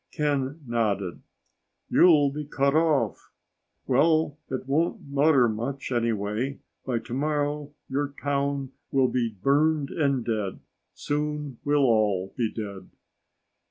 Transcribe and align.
Ken 0.11 0.61
nodded. 0.65 1.21
"You'll 1.87 2.31
be 2.31 2.43
cut 2.45 2.73
off. 2.73 3.29
Well, 3.85 4.39
it 4.49 4.65
won't 4.65 5.07
matter 5.07 5.47
much 5.47 5.91
anyway. 5.91 6.57
By 6.83 6.97
tomorrow 6.97 7.71
your 7.87 8.15
town 8.23 8.71
will 8.91 9.09
be 9.09 9.29
burned 9.29 9.91
and 9.91 10.25
dead. 10.25 10.59
Soon, 10.95 11.59
we'll 11.63 11.83
all 11.85 12.33
be 12.35 12.51
dead." 12.51 12.89